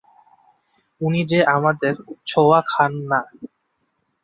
[1.01, 1.93] উনি যে আমাদের
[2.27, 3.19] ছোঁওয়া খান না।